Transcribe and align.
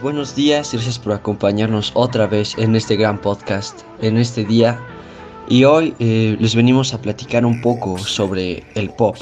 Buenos 0.00 0.34
días, 0.34 0.72
gracias 0.72 0.98
por 0.98 1.12
acompañarnos 1.12 1.92
otra 1.92 2.26
vez 2.26 2.56
en 2.56 2.74
este 2.74 2.96
gran 2.96 3.20
podcast, 3.20 3.82
en 4.00 4.16
este 4.16 4.42
día. 4.42 4.80
Y 5.46 5.64
hoy 5.64 5.94
eh, 5.98 6.38
les 6.40 6.54
venimos 6.54 6.94
a 6.94 7.02
platicar 7.02 7.44
un 7.44 7.60
poco 7.60 7.98
sobre 7.98 8.64
el 8.76 8.88
pop. 8.88 9.16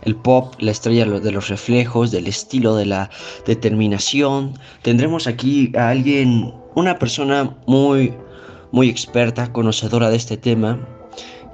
El 0.00 0.16
pop, 0.16 0.54
la 0.60 0.70
estrella 0.70 1.04
de 1.04 1.30
los 1.30 1.48
reflejos, 1.50 2.10
del 2.10 2.26
estilo, 2.26 2.74
de 2.74 2.86
la 2.86 3.10
determinación. 3.44 4.54
Tendremos 4.80 5.26
aquí 5.26 5.70
a 5.76 5.90
alguien, 5.90 6.54
una 6.74 6.98
persona 6.98 7.54
muy, 7.66 8.14
muy 8.70 8.88
experta, 8.88 9.52
conocedora 9.52 10.08
de 10.08 10.16
este 10.16 10.38
tema. 10.38 10.80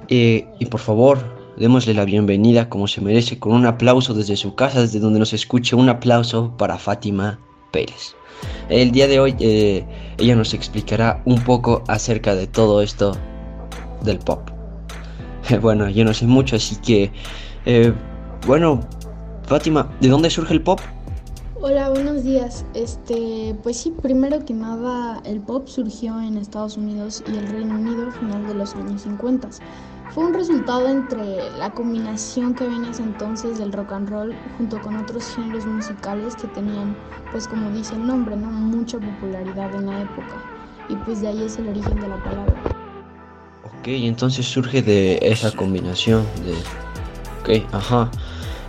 Eh, 0.07 0.47
y 0.59 0.65
por 0.67 0.79
favor, 0.79 1.19
démosle 1.57 1.93
la 1.93 2.05
bienvenida 2.05 2.69
como 2.69 2.87
se 2.87 3.01
merece, 3.01 3.37
con 3.37 3.51
un 3.51 3.65
aplauso 3.65 4.13
desde 4.13 4.37
su 4.37 4.55
casa, 4.55 4.79
desde 4.79 5.01
donde 5.01 5.19
nos 5.19 5.33
escuche. 5.33 5.75
Un 5.75 5.89
aplauso 5.89 6.55
para 6.57 6.77
Fátima 6.77 7.37
Pérez. 7.71 8.15
El 8.69 8.91
día 8.91 9.07
de 9.07 9.19
hoy 9.19 9.35
eh, 9.39 9.85
ella 10.17 10.35
nos 10.35 10.53
explicará 10.53 11.21
un 11.25 11.43
poco 11.43 11.83
acerca 11.87 12.35
de 12.35 12.47
todo 12.47 12.81
esto 12.81 13.15
del 14.01 14.19
pop. 14.19 14.49
Bueno, 15.61 15.89
yo 15.89 16.05
no 16.05 16.13
sé 16.13 16.27
mucho, 16.27 16.57
así 16.57 16.75
que... 16.75 17.11
Eh, 17.65 17.91
bueno, 18.45 18.81
Fátima, 19.49 19.89
¿de 19.99 20.09
dónde 20.09 20.29
surge 20.29 20.53
el 20.53 20.61
pop? 20.61 20.79
Hola, 21.59 21.89
buenos 21.89 22.23
días. 22.23 22.63
Este, 22.73 23.55
pues 23.63 23.77
sí, 23.77 23.93
primero 24.01 24.45
que 24.45 24.53
nada, 24.53 25.21
el 25.25 25.41
pop 25.41 25.67
surgió 25.67 26.21
en 26.21 26.37
Estados 26.37 26.77
Unidos 26.77 27.23
y 27.27 27.35
el 27.35 27.47
Reino 27.47 27.75
Unido 27.75 28.07
a 28.07 28.11
final 28.11 28.47
de 28.47 28.53
los 28.53 28.75
años 28.75 29.01
50. 29.01 29.49
Fue 30.13 30.25
un 30.25 30.33
resultado 30.33 30.87
entre 30.87 31.51
la 31.59 31.69
combinación 31.69 32.55
que 32.55 32.65
ese 32.89 33.03
entonces 33.03 33.59
del 33.59 33.71
rock 33.71 33.91
and 33.91 34.09
roll 34.09 34.35
junto 34.57 34.81
con 34.81 34.95
otros 34.95 35.35
géneros 35.35 35.67
musicales 35.67 36.35
que 36.35 36.47
tenían, 36.47 36.97
pues 37.31 37.47
como 37.47 37.69
dice 37.69 37.93
el 37.93 38.07
nombre, 38.07 38.35
¿no? 38.35 38.47
mucha 38.47 38.97
popularidad 38.97 39.73
en 39.75 39.85
la 39.85 40.01
época. 40.01 40.43
Y 40.89 40.95
pues 40.95 41.21
de 41.21 41.27
ahí 41.27 41.43
es 41.43 41.57
el 41.59 41.69
origen 41.69 41.99
de 41.99 42.07
la 42.07 42.23
palabra. 42.23 42.55
Ok, 43.65 43.87
entonces 43.87 44.47
surge 44.47 44.81
de 44.81 45.19
esa 45.21 45.51
combinación 45.51 46.23
de... 46.43 46.53
Ok, 47.41 47.63
ajá. 47.71 48.09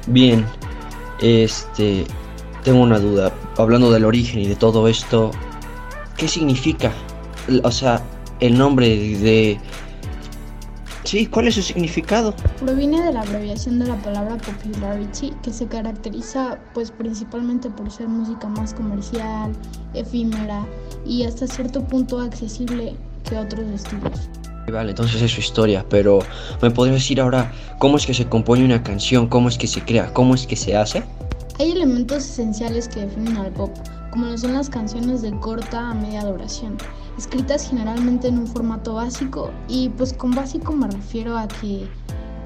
Bien, 0.06 0.44
este... 1.22 2.04
Tengo 2.64 2.82
una 2.82 2.98
duda. 2.98 3.32
Hablando 3.56 3.90
del 3.90 4.04
origen 4.04 4.40
y 4.40 4.46
de 4.46 4.56
todo 4.56 4.86
esto, 4.88 5.30
¿qué 6.18 6.28
significa? 6.28 6.92
O 7.62 7.70
sea, 7.70 8.02
el 8.40 8.58
nombre 8.58 8.86
de 8.86 9.58
Sí, 11.10 11.26
¿cuál 11.26 11.48
es 11.48 11.56
su 11.56 11.62
significado? 11.62 12.32
Proviene 12.60 13.02
de 13.02 13.12
la 13.12 13.22
abreviación 13.22 13.80
de 13.80 13.86
la 13.88 13.96
palabra 13.96 14.36
popularity, 14.36 15.32
que 15.42 15.52
se 15.52 15.66
caracteriza 15.66 16.56
pues 16.72 16.92
principalmente 16.92 17.68
por 17.68 17.90
ser 17.90 18.06
música 18.06 18.46
más 18.46 18.72
comercial, 18.74 19.50
efímera 19.92 20.64
y 21.04 21.24
hasta 21.24 21.48
cierto 21.48 21.82
punto 21.82 22.20
accesible 22.20 22.94
que 23.28 23.36
otros 23.36 23.66
estilos. 23.74 24.28
Vale, 24.70 24.90
entonces 24.90 25.20
es 25.20 25.32
su 25.32 25.40
historia, 25.40 25.84
pero 25.90 26.20
¿me 26.62 26.70
podrías 26.70 26.98
decir 26.98 27.20
ahora 27.20 27.50
cómo 27.80 27.96
es 27.96 28.06
que 28.06 28.14
se 28.14 28.26
compone 28.26 28.64
una 28.64 28.80
canción, 28.84 29.26
cómo 29.26 29.48
es 29.48 29.58
que 29.58 29.66
se 29.66 29.82
crea, 29.82 30.14
cómo 30.14 30.36
es 30.36 30.46
que 30.46 30.54
se 30.54 30.76
hace? 30.76 31.02
Hay 31.58 31.72
elementos 31.72 32.18
esenciales 32.18 32.86
que 32.86 33.00
definen 33.00 33.36
al 33.36 33.50
pop, 33.50 33.76
como 34.10 34.26
lo 34.26 34.36
son 34.36 34.54
las 34.54 34.68
canciones 34.68 35.22
de 35.22 35.30
corta 35.38 35.90
a 35.90 35.94
media 35.94 36.24
duración, 36.24 36.76
escritas 37.16 37.68
generalmente 37.68 38.28
en 38.28 38.38
un 38.38 38.46
formato 38.46 38.94
básico 38.94 39.50
y 39.68 39.88
pues 39.90 40.12
con 40.12 40.32
básico 40.32 40.72
me 40.72 40.88
refiero 40.88 41.38
a 41.38 41.46
que 41.46 41.88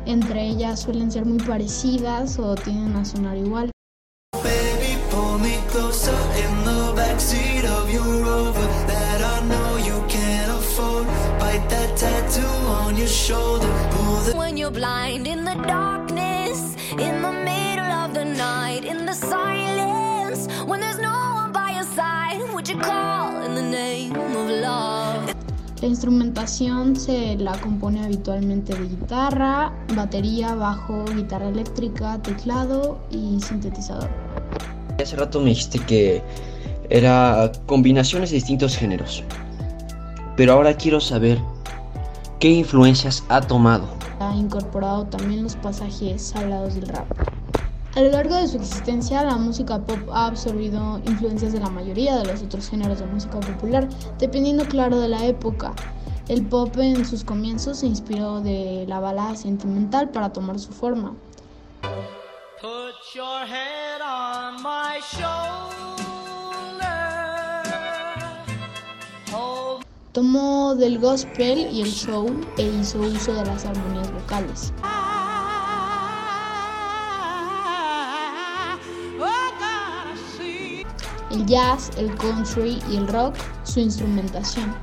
entre 0.07 0.47
ellas 0.47 0.81
suelen 0.81 1.11
ser 1.11 1.25
muy 1.25 1.39
parecidas 1.39 2.39
o 2.39 2.55
tienden 2.55 2.97
a 2.97 3.05
sonar 3.05 3.37
igual. 3.37 3.71
La 25.81 25.91
instrumentación 25.91 26.97
se 26.97 27.37
la 27.37 27.53
compone 27.59 28.03
habitualmente 28.03 28.75
de 28.75 28.89
guitarra, 28.89 29.71
batería, 29.95 30.55
bajo, 30.55 31.05
guitarra 31.15 31.49
eléctrica, 31.49 32.23
teclado 32.23 32.99
y 33.11 33.39
sintetizador. 33.43 34.09
Hace 34.99 35.15
rato 35.17 35.41
me 35.41 35.51
dijiste 35.51 35.79
que 35.81 36.23
era 36.89 37.53
combinaciones 37.67 38.31
de 38.31 38.37
distintos 38.37 38.75
géneros. 38.75 39.23
Pero 40.35 40.55
ahora 40.55 40.75
quiero 40.75 41.01
saber 41.01 41.39
qué 42.41 42.49
influencias 42.49 43.25
ha 43.29 43.43
tomado. 43.43 43.87
Ha 44.21 44.35
incorporado 44.35 45.05
también 45.05 45.43
los 45.43 45.55
pasajes 45.57 46.35
hablados 46.35 46.77
del 46.77 46.89
rap. 46.89 47.34
A 47.97 48.01
lo 48.01 48.11
largo 48.11 48.35
de 48.35 48.49
su 48.49 48.57
existencia, 48.57 49.23
la 49.23 49.37
música 49.37 49.79
pop 49.79 50.01
ha 50.13 50.27
absorbido 50.27 51.01
influencias 51.07 51.53
de 51.53 51.61
la 51.61 51.71
mayoría 51.71 52.17
de 52.17 52.25
los 52.25 52.43
otros 52.43 52.69
géneros 52.69 52.99
de 52.99 53.07
música 53.07 53.39
popular, 53.39 53.89
dependiendo 54.19 54.65
claro 54.65 54.99
de 54.99 55.07
la 55.07 55.25
época. 55.25 55.73
El 56.27 56.45
pop 56.45 56.77
en 56.79 57.05
sus 57.05 57.23
comienzos 57.23 57.79
se 57.79 57.87
inspiró 57.87 58.41
de 58.41 58.85
la 58.89 58.99
balada 58.99 59.37
sentimental 59.37 60.09
para 60.09 60.33
tomar 60.33 60.59
su 60.59 60.73
forma. 60.73 61.15
Tomó 70.11 70.75
del 70.75 70.99
gospel 70.99 71.69
y 71.71 71.83
el 71.83 71.93
soul 71.93 72.45
e 72.57 72.63
hizo 72.63 72.99
uso 72.99 73.35
de 73.35 73.45
las 73.45 73.65
armonías 73.65 74.13
vocales. 74.13 74.73
El 81.35 81.47
jazz, 81.47 81.91
el 81.97 82.15
country 82.17 82.81
y 82.91 82.97
el 82.97 83.09
rock, 83.09 83.35
su 83.65 83.81
instrumentación. 83.81 84.75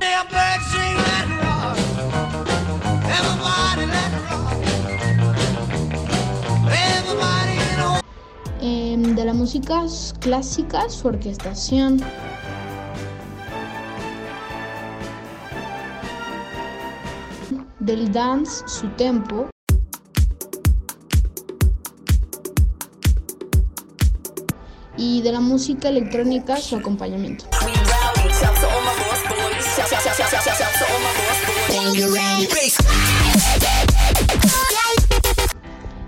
Em, 8.60 9.14
de 9.14 9.24
la 9.24 9.32
música 9.32 9.84
clásica, 10.20 10.88
su 10.90 11.08
orquestación. 11.08 12.00
Del 17.80 18.12
dance, 18.12 18.62
su 18.68 18.88
tempo. 18.90 19.51
Y 25.02 25.20
de 25.20 25.32
la 25.32 25.40
música 25.40 25.88
electrónica 25.88 26.56
su 26.56 26.76
acompañamiento. 26.76 27.46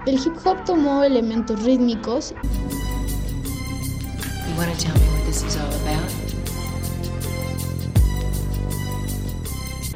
El 0.06 0.14
hip 0.14 0.36
hop 0.44 0.64
tomó 0.64 1.02
elementos 1.02 1.60
rítmicos 1.64 2.34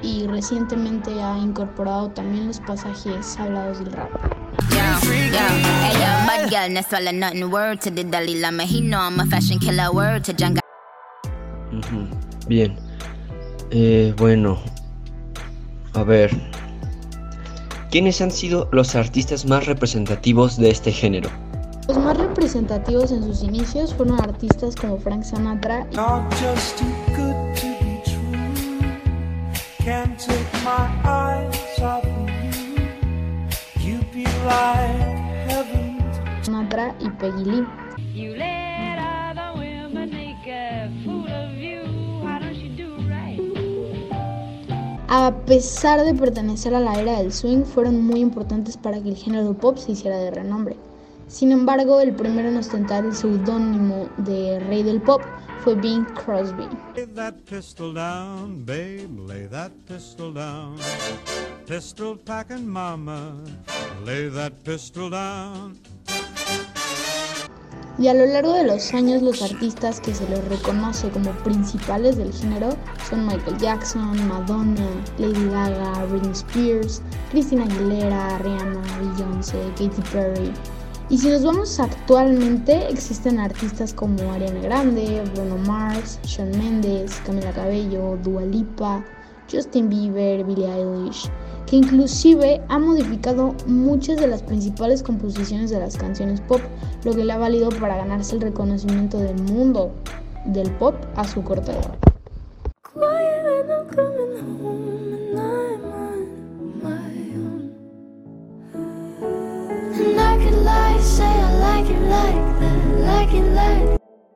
y 0.03 0.27
recientemente 0.27 1.23
ha 1.23 1.39
incorporado 1.39 2.11
también 2.11 2.49
los 2.49 2.59
pasajes 2.61 3.39
hablados 3.39 3.79
del 3.79 3.93
rap. 3.93 4.11
Bien. 12.47 12.77
Eh, 13.71 14.15
bueno. 14.17 14.59
A 15.95 16.03
ver. 16.03 16.31
¿Quiénes 17.91 18.21
han 18.21 18.31
sido 18.31 18.69
los 18.73 18.95
artistas 18.95 19.47
más 19.47 19.67
representativos 19.67 20.59
de 20.59 20.71
este 20.71 20.93
género? 20.93 21.31
Los 21.89 21.99
más 21.99 22.19
representativos 22.19 23.13
en 23.13 23.23
sus 23.23 23.43
inicios 23.43 23.95
fueron 23.95 24.21
artistas 24.21 24.77
como 24.77 24.99
Frank 24.99 25.23
Sinatra 25.23 25.87
y 25.91 25.97
y 37.01 37.11
Peggy 37.11 37.45
Lee. 37.45 37.67
A 45.11 45.35
pesar 45.47 46.05
de 46.05 46.15
pertenecer 46.15 46.75
a 46.75 46.81
la 46.81 47.01
era 47.01 47.19
del 47.19 47.33
swing, 47.33 47.65
fueron 47.65 48.03
muy 48.03 48.21
importantes 48.21 48.77
para 48.77 49.03
que 49.03 49.09
el 49.09 49.17
género 49.17 49.55
pop 49.55 49.79
se 49.79 49.93
hiciera 49.93 50.19
de 50.19 50.31
renombre. 50.31 50.77
Sin 51.29 51.53
embargo, 51.53 52.01
el 52.01 52.15
primero 52.15 52.49
en 52.49 52.57
ostentar 52.57 53.05
el 53.05 53.15
seudónimo 53.15 54.09
de 54.19 54.61
Rey 54.61 54.83
del 54.83 55.01
Pop 55.03 55.21
fue 55.63 55.75
Bing 55.75 56.07
Crosby. 56.15 56.67
Y 67.99 68.07
a 68.07 68.15
lo 68.15 68.27
largo 68.27 68.53
de 68.53 68.63
los 68.63 68.95
años 68.95 69.23
los 69.23 69.43
artistas 69.43 70.01
que 70.01 70.15
se 70.15 70.29
les 70.29 70.45
reconoce 70.49 71.09
como 71.09 71.33
principales 71.43 72.17
del 72.17 72.33
género 72.33 72.77
son 73.11 73.27
Michael 73.27 73.59
Jackson, 73.59 74.29
Madonna, 74.29 74.87
Lady 75.19 75.49
Gaga, 75.51 76.05
Britney 76.05 76.31
Spears, 76.31 77.03
Christina 77.33 77.65
Aguilera, 77.65 78.39
Rihanna, 78.39 78.83
Beyoncé, 79.01 79.59
Katy 79.77 80.03
Perry. 80.13 80.53
Y 81.11 81.19
si 81.19 81.29
nos 81.29 81.43
vamos 81.43 81.81
actualmente, 81.81 82.89
existen 82.89 83.41
artistas 83.41 83.93
como 83.93 84.31
Ariana 84.31 84.61
Grande, 84.61 85.25
Bruno 85.35 85.57
Mars, 85.67 86.21
Shawn 86.23 86.51
Mendes, 86.51 87.21
Camila 87.27 87.51
Cabello, 87.51 88.17
Dua 88.23 88.43
Lipa, 88.43 89.05
Justin 89.51 89.89
Bieber, 89.89 90.45
Billie 90.45 90.71
Eilish, 90.71 91.29
que 91.69 91.77
inclusive 91.77 92.63
ha 92.69 92.79
modificado 92.79 93.55
muchas 93.67 94.17
de 94.17 94.27
las 94.27 94.43
principales 94.43 95.03
composiciones 95.03 95.71
de 95.71 95.79
las 95.79 95.97
canciones 95.97 96.41
pop, 96.41 96.61
lo 97.05 97.15
que 97.15 97.25
le 97.25 97.33
ha 97.33 97.39
valido 97.39 97.69
para 97.69 97.97
ganarse 97.97 98.35
el 98.37 98.41
reconocimiento 98.41 99.19
del 99.19 99.37
mundo 99.43 99.93
del 100.47 100.71
pop 100.73 100.95
a 101.17 101.27
su 101.27 101.43
corta 101.43 101.73
edad. 101.73 101.95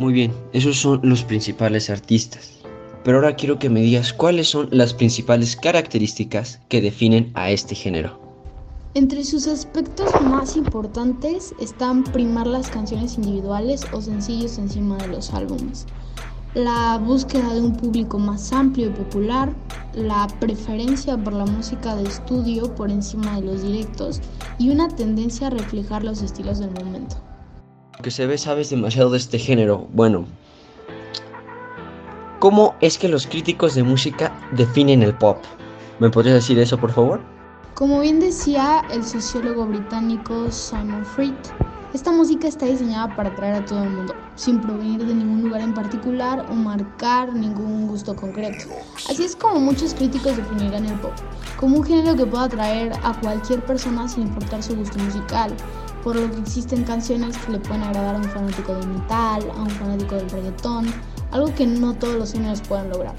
Muy 0.00 0.12
bien, 0.12 0.32
esos 0.52 0.76
son 0.76 1.00
los 1.04 1.22
principales 1.22 1.88
artistas. 1.88 2.61
Pero 3.04 3.18
ahora 3.18 3.36
quiero 3.36 3.58
que 3.58 3.68
me 3.68 3.80
digas 3.80 4.12
cuáles 4.12 4.48
son 4.48 4.68
las 4.70 4.94
principales 4.94 5.56
características 5.56 6.60
que 6.68 6.80
definen 6.80 7.30
a 7.34 7.50
este 7.50 7.74
género. 7.74 8.20
Entre 8.94 9.24
sus 9.24 9.46
aspectos 9.46 10.10
más 10.22 10.56
importantes 10.56 11.54
están 11.58 12.04
primar 12.04 12.46
las 12.46 12.68
canciones 12.68 13.16
individuales 13.16 13.86
o 13.92 14.02
sencillos 14.02 14.58
encima 14.58 14.98
de 14.98 15.08
los 15.08 15.32
álbumes, 15.32 15.86
la 16.54 16.98
búsqueda 16.98 17.54
de 17.54 17.62
un 17.62 17.74
público 17.74 18.18
más 18.18 18.52
amplio 18.52 18.88
y 18.88 18.90
popular, 18.90 19.54
la 19.94 20.26
preferencia 20.40 21.16
por 21.16 21.32
la 21.32 21.46
música 21.46 21.96
de 21.96 22.04
estudio 22.04 22.74
por 22.74 22.90
encima 22.90 23.40
de 23.40 23.46
los 23.46 23.62
directos 23.62 24.20
y 24.58 24.68
una 24.68 24.88
tendencia 24.88 25.46
a 25.46 25.50
reflejar 25.50 26.04
los 26.04 26.20
estilos 26.20 26.58
del 26.58 26.70
momento. 26.72 27.16
Que 28.02 28.10
se 28.10 28.26
ve 28.26 28.36
sabes 28.36 28.68
demasiado 28.68 29.08
de 29.10 29.18
este 29.18 29.38
género. 29.38 29.88
Bueno, 29.94 30.26
¿Cómo 32.42 32.74
es 32.80 32.98
que 32.98 33.06
los 33.06 33.28
críticos 33.28 33.76
de 33.76 33.84
música 33.84 34.32
definen 34.50 35.04
el 35.04 35.14
pop? 35.14 35.38
¿Me 36.00 36.10
podrías 36.10 36.34
decir 36.34 36.58
eso, 36.58 36.76
por 36.76 36.90
favor? 36.90 37.20
Como 37.74 38.00
bien 38.00 38.18
decía 38.18 38.82
el 38.90 39.04
sociólogo 39.04 39.64
británico 39.64 40.50
Simon 40.50 41.06
Freed, 41.06 41.36
esta 41.94 42.10
música 42.10 42.48
está 42.48 42.66
diseñada 42.66 43.14
para 43.14 43.28
atraer 43.28 43.62
a 43.62 43.64
todo 43.64 43.84
el 43.84 43.90
mundo, 43.90 44.12
sin 44.34 44.60
provenir 44.60 45.06
de 45.06 45.14
ningún 45.14 45.42
lugar 45.42 45.60
en 45.60 45.72
particular 45.72 46.44
o 46.50 46.54
marcar 46.54 47.32
ningún 47.32 47.86
gusto 47.86 48.16
concreto. 48.16 48.64
Así 49.08 49.22
es 49.22 49.36
como 49.36 49.60
muchos 49.60 49.94
críticos 49.94 50.36
definirán 50.36 50.86
el 50.86 50.98
pop, 50.98 51.12
como 51.60 51.76
un 51.76 51.84
género 51.84 52.16
que 52.16 52.26
puede 52.26 52.46
atraer 52.46 52.92
a 53.04 53.20
cualquier 53.20 53.64
persona 53.64 54.08
sin 54.08 54.24
importar 54.24 54.64
su 54.64 54.74
gusto 54.74 54.98
musical, 54.98 55.54
por 56.02 56.16
lo 56.16 56.28
que 56.28 56.40
existen 56.40 56.82
canciones 56.82 57.38
que 57.38 57.52
le 57.52 57.60
pueden 57.60 57.84
agradar 57.84 58.16
a 58.16 58.18
un 58.18 58.24
fanático 58.24 58.74
del 58.74 58.88
metal, 58.88 59.48
a 59.56 59.62
un 59.62 59.70
fanático 59.70 60.16
del 60.16 60.28
reggaetón, 60.28 60.92
algo 61.32 61.52
que 61.54 61.66
no 61.66 61.94
todos 61.94 62.14
los 62.14 62.32
géneros 62.32 62.60
pueden 62.62 62.90
lograr. 62.90 63.14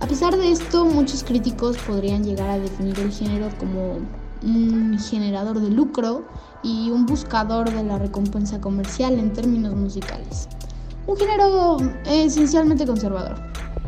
A 0.00 0.06
pesar 0.06 0.36
de 0.36 0.50
esto, 0.50 0.84
muchos 0.84 1.22
críticos 1.22 1.76
podrían 1.78 2.24
llegar 2.24 2.50
a 2.50 2.58
definir 2.58 2.98
el 2.98 3.12
género 3.12 3.48
como 3.58 3.98
un 4.42 4.98
generador 4.98 5.60
de 5.60 5.70
lucro 5.70 6.24
y 6.64 6.90
un 6.90 7.06
buscador 7.06 7.72
de 7.72 7.84
la 7.84 7.98
recompensa 7.98 8.60
comercial 8.60 9.18
en 9.18 9.32
términos 9.32 9.74
musicales. 9.74 10.48
Un 11.06 11.16
género 11.16 11.76
esencialmente 12.06 12.86
conservador. 12.86 13.36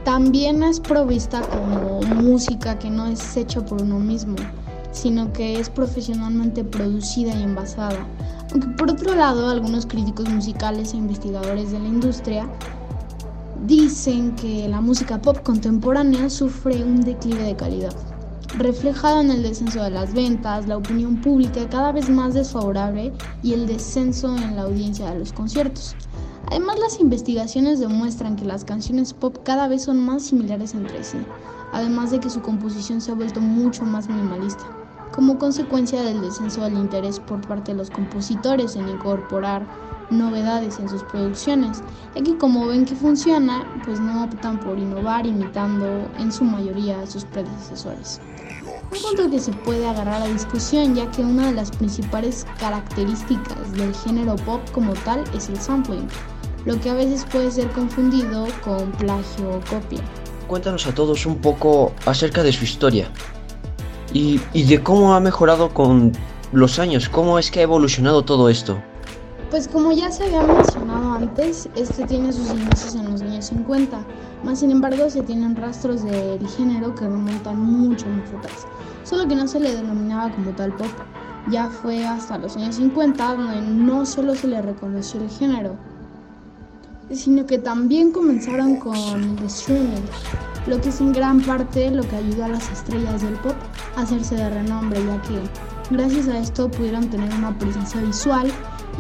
También 0.04 0.62
es 0.62 0.80
provista 0.80 1.40
como 1.42 2.00
música 2.02 2.78
que 2.78 2.90
no 2.90 3.06
es 3.06 3.36
hecha 3.36 3.64
por 3.64 3.82
uno 3.82 3.98
mismo, 3.98 4.36
sino 4.92 5.32
que 5.32 5.58
es 5.58 5.70
profesionalmente 5.70 6.62
producida 6.62 7.34
y 7.34 7.42
envasada. 7.42 8.06
Aunque 8.52 8.68
por 8.68 8.90
otro 8.90 9.14
lado, 9.14 9.48
algunos 9.48 9.86
críticos 9.86 10.28
musicales 10.28 10.92
e 10.92 10.98
investigadores 10.98 11.72
de 11.72 11.80
la 11.80 11.88
industria 11.88 12.48
dicen 13.66 14.34
que 14.36 14.68
la 14.68 14.82
música 14.82 15.22
pop 15.22 15.38
contemporánea 15.42 16.28
sufre 16.28 16.84
un 16.84 17.00
declive 17.00 17.44
de 17.44 17.56
calidad, 17.56 17.94
reflejado 18.58 19.22
en 19.22 19.30
el 19.30 19.42
descenso 19.42 19.82
de 19.82 19.90
las 19.90 20.12
ventas, 20.12 20.68
la 20.68 20.76
opinión 20.76 21.16
pública 21.22 21.66
cada 21.70 21.90
vez 21.90 22.10
más 22.10 22.34
desfavorable 22.34 23.12
y 23.42 23.54
el 23.54 23.66
descenso 23.66 24.36
en 24.36 24.56
la 24.56 24.62
audiencia 24.62 25.10
de 25.10 25.18
los 25.18 25.32
conciertos. 25.32 25.96
Además, 26.48 26.78
las 26.78 27.00
investigaciones 27.00 27.80
demuestran 27.80 28.36
que 28.36 28.44
las 28.44 28.66
canciones 28.66 29.14
pop 29.14 29.38
cada 29.44 29.66
vez 29.66 29.84
son 29.84 29.98
más 29.98 30.24
similares 30.24 30.74
entre 30.74 31.02
sí, 31.02 31.18
además 31.72 32.10
de 32.10 32.20
que 32.20 32.28
su 32.28 32.42
composición 32.42 33.00
se 33.00 33.12
ha 33.12 33.14
vuelto 33.14 33.40
mucho 33.40 33.84
más 33.84 34.10
minimalista, 34.10 34.64
como 35.10 35.38
consecuencia 35.38 36.02
del 36.02 36.20
descenso 36.20 36.60
del 36.64 36.74
interés 36.74 37.18
por 37.18 37.40
parte 37.40 37.72
de 37.72 37.78
los 37.78 37.90
compositores 37.90 38.76
en 38.76 38.90
incorporar 38.90 39.66
novedades 40.10 40.78
en 40.78 40.88
sus 40.88 41.02
producciones, 41.04 41.82
ya 42.14 42.22
que 42.22 42.36
como 42.36 42.66
ven 42.66 42.84
que 42.84 42.94
funciona, 42.94 43.64
pues 43.84 44.00
no 44.00 44.24
optan 44.24 44.58
por 44.60 44.78
innovar 44.78 45.26
imitando 45.26 46.08
en 46.18 46.32
su 46.32 46.44
mayoría 46.44 47.00
a 47.00 47.06
sus 47.06 47.24
predecesores. 47.24 48.20
Un 48.92 49.00
punto 49.00 49.30
que 49.30 49.40
se 49.40 49.52
puede 49.52 49.86
agarrar 49.86 50.22
a 50.22 50.26
discusión, 50.26 50.94
ya 50.94 51.10
que 51.10 51.22
una 51.22 51.46
de 51.46 51.54
las 51.54 51.70
principales 51.70 52.46
características 52.60 53.72
del 53.72 53.94
género 53.94 54.36
pop 54.36 54.60
como 54.72 54.92
tal 54.92 55.24
es 55.34 55.48
el 55.48 55.58
sampling, 55.58 56.06
lo 56.64 56.78
que 56.80 56.90
a 56.90 56.94
veces 56.94 57.24
puede 57.30 57.50
ser 57.50 57.70
confundido 57.70 58.46
con 58.62 58.90
plagio 58.92 59.50
o 59.50 59.60
copia. 59.70 60.00
Cuéntanos 60.46 60.86
a 60.86 60.94
todos 60.94 61.26
un 61.26 61.36
poco 61.36 61.92
acerca 62.06 62.42
de 62.42 62.52
su 62.52 62.64
historia 62.64 63.08
y, 64.12 64.40
y 64.52 64.64
de 64.64 64.82
cómo 64.82 65.14
ha 65.14 65.20
mejorado 65.20 65.70
con 65.70 66.12
los 66.52 66.78
años, 66.78 67.08
cómo 67.08 67.38
es 67.38 67.50
que 67.50 67.60
ha 67.60 67.64
evolucionado 67.64 68.22
todo 68.22 68.48
esto. 68.48 68.80
Pues 69.54 69.68
como 69.68 69.92
ya 69.92 70.10
se 70.10 70.24
había 70.24 70.42
mencionado 70.42 71.12
antes, 71.12 71.68
este 71.76 72.04
tiene 72.06 72.32
sus 72.32 72.50
inicios 72.50 72.96
en 72.96 73.08
los 73.08 73.22
años 73.22 73.44
50, 73.44 74.04
más 74.42 74.58
sin 74.58 74.72
embargo 74.72 75.08
se 75.08 75.22
tienen 75.22 75.54
rastros 75.54 76.02
del 76.02 76.44
género 76.48 76.92
que 76.96 77.04
remontan 77.04 77.60
mucho 77.60 78.04
más 78.08 78.28
atrás, 78.30 78.66
solo 79.04 79.28
que 79.28 79.36
no 79.36 79.46
se 79.46 79.60
le 79.60 79.76
denominaba 79.76 80.32
como 80.32 80.50
tal 80.56 80.74
pop. 80.74 80.88
Ya 81.52 81.70
fue 81.70 82.04
hasta 82.04 82.36
los 82.36 82.56
años 82.56 82.74
50 82.74 83.36
donde 83.36 83.60
no 83.60 84.04
solo 84.04 84.34
se 84.34 84.48
le 84.48 84.60
reconoció 84.60 85.20
el 85.20 85.30
género, 85.30 85.76
sino 87.12 87.46
que 87.46 87.58
también 87.58 88.10
comenzaron 88.10 88.74
con 88.74 88.96
el 88.96 89.44
streaming, 89.44 90.02
lo 90.66 90.80
que 90.80 90.88
es 90.88 91.00
en 91.00 91.12
gran 91.12 91.40
parte 91.40 91.92
lo 91.92 92.02
que 92.02 92.16
ayudó 92.16 92.46
a 92.46 92.48
las 92.48 92.72
estrellas 92.72 93.22
del 93.22 93.34
pop 93.34 93.54
a 93.94 94.00
hacerse 94.00 94.34
de 94.34 94.50
renombre, 94.50 94.98
ya 95.06 95.22
que 95.22 95.38
gracias 95.94 96.26
a 96.26 96.40
esto 96.40 96.68
pudieron 96.68 97.08
tener 97.08 97.32
una 97.32 97.56
presencia 97.56 98.00
visual 98.00 98.50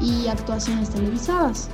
y 0.00 0.28
actuaciones 0.28 0.90
televisadas. 0.90 1.68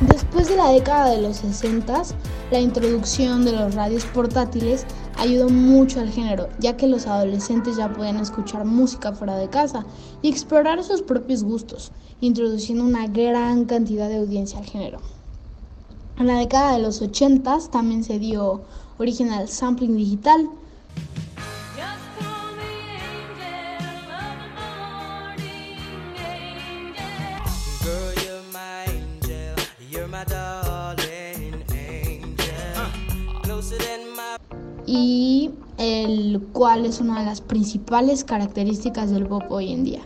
Después 0.00 0.48
de 0.48 0.56
la 0.56 0.70
década 0.70 1.10
de 1.10 1.20
los 1.20 1.36
60, 1.36 2.02
la 2.50 2.58
introducción 2.58 3.44
de 3.44 3.52
los 3.52 3.74
radios 3.74 4.04
portátiles 4.06 4.86
ayudó 5.18 5.50
mucho 5.50 6.00
al 6.00 6.08
género, 6.08 6.48
ya 6.58 6.76
que 6.76 6.86
los 6.86 7.06
adolescentes 7.06 7.76
ya 7.76 7.92
podían 7.92 8.16
escuchar 8.16 8.64
música 8.64 9.12
fuera 9.12 9.36
de 9.36 9.50
casa 9.50 9.84
y 10.22 10.30
explorar 10.30 10.82
sus 10.82 11.02
propios 11.02 11.44
gustos, 11.44 11.92
introduciendo 12.20 12.84
una 12.84 13.06
gran 13.08 13.66
cantidad 13.66 14.08
de 14.08 14.16
audiencia 14.16 14.58
al 14.58 14.64
género. 14.64 15.00
En 16.18 16.26
la 16.26 16.38
década 16.38 16.72
de 16.72 16.80
los 16.80 17.02
80 17.02 17.58
también 17.70 18.02
se 18.02 18.18
dio 18.18 18.62
origen 18.98 19.30
al 19.30 19.48
sampling 19.48 19.96
digital, 19.96 20.48
y 34.86 35.50
el 35.78 36.40
cual 36.52 36.84
es 36.84 37.00
una 37.00 37.20
de 37.20 37.26
las 37.26 37.40
principales 37.40 38.24
características 38.24 39.10
del 39.10 39.26
pop 39.26 39.44
hoy 39.48 39.72
en 39.72 39.84
día. 39.84 40.00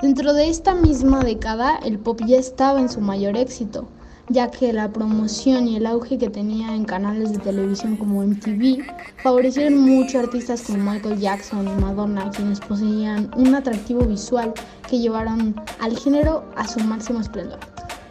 Dentro 0.00 0.32
de 0.32 0.48
esta 0.48 0.74
misma 0.74 1.20
década, 1.20 1.76
el 1.84 1.98
pop 1.98 2.20
ya 2.26 2.38
estaba 2.38 2.80
en 2.80 2.88
su 2.88 3.00
mayor 3.02 3.36
éxito, 3.36 3.86
ya 4.30 4.50
que 4.50 4.72
la 4.72 4.90
promoción 4.90 5.68
y 5.68 5.76
el 5.76 5.84
auge 5.84 6.16
que 6.16 6.30
tenía 6.30 6.74
en 6.74 6.84
canales 6.84 7.32
de 7.32 7.38
televisión 7.38 7.96
como 7.96 8.22
MTV 8.24 8.82
favorecieron 9.22 9.78
mucho 9.78 10.18
a 10.18 10.22
artistas 10.22 10.62
como 10.62 10.90
Michael 10.90 11.18
Jackson 11.20 11.68
y 11.68 11.80
Madonna, 11.82 12.30
quienes 12.30 12.60
poseían 12.60 13.30
un 13.36 13.54
atractivo 13.54 14.00
visual 14.00 14.54
que 14.88 15.00
llevaron 15.00 15.54
al 15.80 15.98
género 15.98 16.44
a 16.56 16.66
su 16.66 16.80
máximo 16.80 17.20
esplendor. 17.20 17.58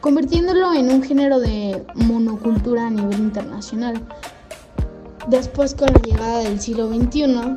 convirtiéndolo 0.01 0.73
en 0.73 0.91
un 0.91 1.03
género 1.03 1.39
de 1.39 1.83
monocultura 1.95 2.87
a 2.87 2.89
nivel 2.89 3.19
internacional. 3.19 4.01
Después, 5.27 5.75
con 5.75 5.87
la 5.93 5.99
llegada 5.99 6.39
del 6.39 6.59
siglo 6.59 6.87
XXI, 6.87 7.53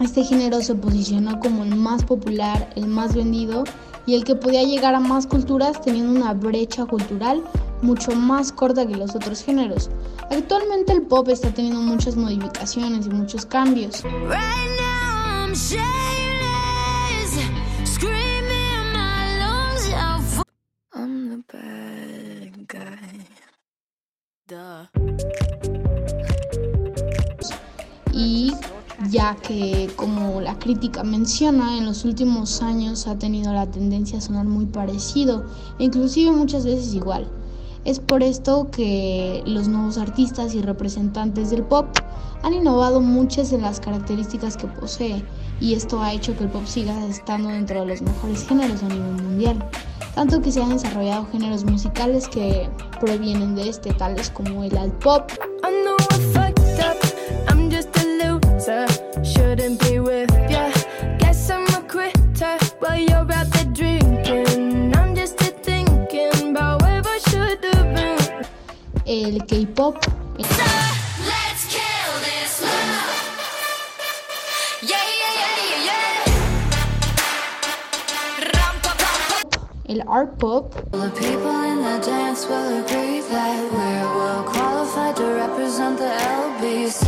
este 0.00 0.24
género 0.24 0.60
se 0.60 0.74
posicionó 0.74 1.38
como 1.40 1.64
el 1.64 1.74
más 1.74 2.04
popular, 2.04 2.70
el 2.76 2.86
más 2.86 3.14
vendido 3.14 3.64
y 4.06 4.14
el 4.14 4.24
que 4.24 4.34
podía 4.34 4.62
llegar 4.62 4.94
a 4.94 5.00
más 5.00 5.26
culturas 5.26 5.80
teniendo 5.80 6.12
una 6.12 6.34
brecha 6.34 6.84
cultural 6.84 7.42
mucho 7.82 8.12
más 8.12 8.50
corta 8.52 8.86
que 8.86 8.96
los 8.96 9.14
otros 9.14 9.42
géneros. 9.42 9.90
Actualmente 10.30 10.92
el 10.92 11.02
pop 11.02 11.28
está 11.28 11.52
teniendo 11.52 11.80
muchas 11.80 12.16
modificaciones 12.16 13.06
y 13.06 13.10
muchos 13.10 13.46
cambios. 13.46 14.02
Que 29.32 29.90
como 29.96 30.40
la 30.40 30.58
crítica 30.58 31.02
menciona, 31.02 31.78
en 31.78 31.86
los 31.86 32.04
últimos 32.04 32.60
años 32.62 33.06
ha 33.06 33.18
tenido 33.18 33.52
la 33.52 33.66
tendencia 33.66 34.18
a 34.18 34.20
sonar 34.20 34.44
muy 34.44 34.66
parecido, 34.66 35.44
e 35.78 35.84
inclusive 35.84 36.30
muchas 36.30 36.64
veces 36.64 36.94
igual. 36.94 37.26
Es 37.84 38.00
por 38.00 38.22
esto 38.22 38.68
que 38.70 39.42
los 39.46 39.68
nuevos 39.68 39.98
artistas 39.98 40.54
y 40.54 40.62
representantes 40.62 41.50
del 41.50 41.62
pop 41.62 41.86
han 42.42 42.54
innovado 42.54 43.00
muchas 43.00 43.52
en 43.52 43.62
las 43.62 43.80
características 43.80 44.56
que 44.56 44.66
posee 44.66 45.24
y 45.60 45.74
esto 45.74 46.00
ha 46.02 46.12
hecho 46.12 46.36
que 46.36 46.44
el 46.44 46.50
pop 46.50 46.66
siga 46.66 47.06
estando 47.06 47.48
dentro 47.48 47.80
de 47.80 47.86
los 47.86 48.02
mejores 48.02 48.46
géneros 48.46 48.82
a 48.82 48.88
nivel 48.88 49.22
mundial, 49.22 49.68
tanto 50.14 50.40
que 50.40 50.52
se 50.52 50.62
han 50.62 50.70
desarrollado 50.70 51.26
géneros 51.32 51.64
musicales 51.64 52.28
que 52.28 52.68
provienen 53.00 53.54
de 53.54 53.68
este, 53.68 53.92
tales 53.94 54.30
como 54.30 54.64
el 54.64 54.76
alt 54.76 54.94
pop. 55.02 55.30
tight 62.34 62.74
while 62.80 62.98
you're 62.98 63.32
out 63.32 63.46
there 63.52 63.64
drinking. 63.72 64.94
I'm 64.96 65.14
just 65.14 65.38
thinking 65.38 66.50
about 66.50 66.82
where 66.82 67.02
I 67.04 67.18
should 67.28 67.64
have 67.64 67.94
been. 67.94 68.46
El 69.06 69.40
K-pop. 69.46 70.04
Art 80.06 80.38
pop. 80.38 80.70
The 80.92 81.10
people 81.18 81.62
in 81.64 81.78
the 81.82 81.98
dance 82.04 82.46
will 82.46 82.84
agree 82.84 83.20
that 83.20 83.72
we're 83.72 84.16
well 84.18 84.44
qualified 84.44 85.16
to 85.16 85.24
represent 85.24 85.98
the 85.98 86.04
LBC. 86.04 87.03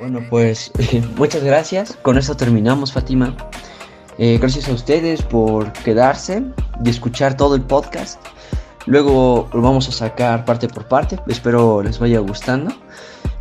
Bueno, 0.00 0.20
pues 0.30 0.72
muchas 1.16 1.44
gracias. 1.44 1.98
Con 2.00 2.16
eso 2.16 2.34
terminamos, 2.34 2.90
Fátima. 2.90 3.36
Eh, 4.16 4.38
gracias 4.40 4.68
a 4.70 4.72
ustedes 4.72 5.20
por 5.20 5.70
quedarse 5.74 6.42
y 6.82 6.88
escuchar 6.88 7.36
todo 7.36 7.54
el 7.54 7.60
podcast. 7.60 8.18
Luego 8.86 9.50
lo 9.52 9.60
vamos 9.60 9.88
a 9.88 9.92
sacar 9.92 10.46
parte 10.46 10.68
por 10.68 10.88
parte. 10.88 11.18
Espero 11.28 11.82
les 11.82 11.98
vaya 11.98 12.18
gustando. 12.20 12.74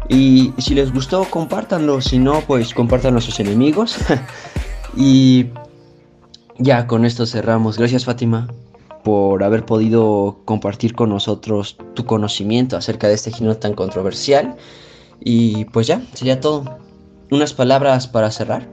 Y 0.10 0.54
si 0.58 0.76
les 0.76 0.92
gustó, 0.92 1.24
compártanlo. 1.30 2.02
Si 2.02 2.20
no, 2.20 2.42
pues 2.42 2.74
compártanlo 2.74 3.20
a 3.20 3.22
sus 3.22 3.40
enemigos. 3.40 3.98
y 4.98 5.48
ya 6.58 6.88
con 6.88 7.06
esto 7.06 7.26
cerramos. 7.26 7.78
Gracias, 7.78 8.04
Fátima, 8.04 8.50
por 9.06 9.46
haber 9.46 9.66
podido 9.66 10.42
compartir 10.44 10.94
con 10.94 11.10
nosotros 11.10 11.78
tu 11.94 12.04
conocimiento 12.06 12.76
acerca 12.76 13.08
de 13.08 13.14
este 13.14 13.32
género 13.32 13.56
tan 13.56 13.76
controversial. 13.76 14.58
Y 15.20 15.66
pues 15.66 15.88
ya, 15.88 16.02
sería 16.14 16.40
todo. 16.40 16.80
Unas 17.32 17.54
palabras 17.54 18.08
para 18.08 18.32
cerrar. 18.32 18.68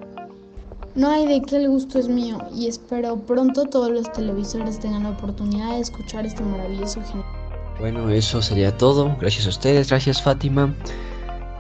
No 0.95 1.11
hay 1.11 1.27
de 1.27 1.43
qué 1.43 1.57
el 1.57 1.69
gusto 1.69 1.99
es 1.99 2.09
mío 2.09 2.39
y 2.55 2.69
espero 2.69 3.17
pronto 3.19 3.65
todos 3.65 3.91
los 3.91 4.11
televisores 4.13 4.79
tengan 4.81 5.03
la 5.03 5.11
oportunidad 5.11 5.73
de 5.73 5.81
escuchar 5.81 6.25
este 6.25 6.43
maravilloso 6.43 7.03
género. 7.03 7.29
Bueno, 7.79 8.09
eso 8.09 8.41
sería 8.41 8.75
todo. 8.75 9.15
Gracias 9.21 9.45
a 9.47 9.51
ustedes, 9.51 9.91
gracias 9.91 10.23
Fátima. 10.23 10.75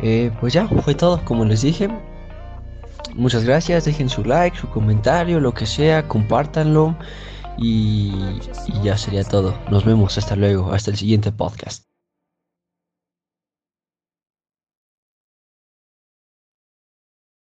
Eh, 0.00 0.30
pues 0.40 0.54
ya, 0.54 0.66
fue 0.66 0.94
todo, 0.94 1.22
como 1.26 1.44
les 1.44 1.60
dije. 1.60 1.90
Muchas 3.14 3.44
gracias, 3.44 3.84
dejen 3.84 4.08
su 4.08 4.24
like, 4.24 4.56
su 4.56 4.68
comentario, 4.68 5.38
lo 5.38 5.52
que 5.52 5.66
sea, 5.66 6.08
compártanlo 6.08 6.96
y, 7.58 8.12
y 8.66 8.82
ya 8.82 8.96
sería 8.96 9.24
todo. 9.24 9.54
Nos 9.70 9.84
vemos, 9.84 10.16
hasta 10.16 10.36
luego, 10.36 10.72
hasta 10.72 10.90
el 10.90 10.96
siguiente 10.96 11.30
podcast. 11.30 11.84